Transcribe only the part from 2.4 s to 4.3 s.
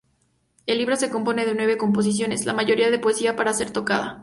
la mayoría de poesía para ser tocada.